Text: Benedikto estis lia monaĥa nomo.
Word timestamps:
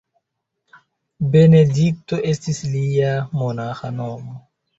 Benedikto 1.35 2.19
estis 2.33 2.63
lia 2.73 3.13
monaĥa 3.43 3.93
nomo. 4.01 4.37